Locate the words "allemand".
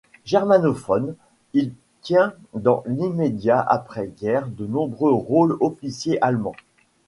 6.23-6.55